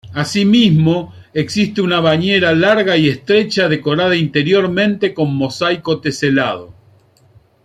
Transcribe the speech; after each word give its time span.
Asimismo, 0.15 1.13
existe 1.31 1.79
una 1.79 1.99
bañera 1.99 2.53
larga 2.55 2.97
y 2.97 3.07
estrecha, 3.07 3.69
decorada 3.69 4.15
interiormente 4.15 5.13
con 5.13 5.35
mosaico 5.35 6.01
teselado. 6.01 6.73